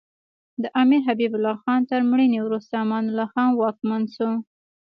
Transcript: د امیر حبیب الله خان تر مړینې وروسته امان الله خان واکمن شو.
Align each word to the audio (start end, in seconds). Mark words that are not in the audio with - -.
د 0.61 0.63
امیر 0.81 1.01
حبیب 1.07 1.31
الله 1.35 1.55
خان 1.63 1.81
تر 1.91 2.01
مړینې 2.09 2.39
وروسته 2.43 2.73
امان 2.83 3.03
الله 3.09 3.27
خان 3.33 3.49
واکمن 3.53 4.01
شو. 4.15 4.29